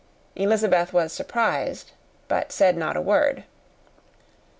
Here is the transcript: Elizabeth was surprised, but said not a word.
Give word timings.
Elizabeth 0.35 0.93
was 0.93 1.13
surprised, 1.13 1.91
but 2.27 2.51
said 2.51 2.75
not 2.75 2.97
a 2.97 3.01
word. 3.01 3.43